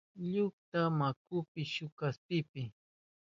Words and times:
Iluta 0.25 0.81
wankunki 0.97 1.61
shuk 1.73 1.91
kaspipi. 1.99 2.63